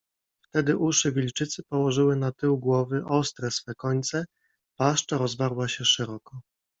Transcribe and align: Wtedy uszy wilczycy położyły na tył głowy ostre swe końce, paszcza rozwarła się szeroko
Wtedy 0.43 0.75
uszy 0.77 1.11
wilczycy 1.11 1.63
położyły 1.63 2.15
na 2.15 2.31
tył 2.31 2.57
głowy 2.57 3.03
ostre 3.05 3.51
swe 3.51 3.75
końce, 3.75 4.25
paszcza 4.77 5.17
rozwarła 5.17 5.67
się 5.67 5.85
szeroko 5.85 6.41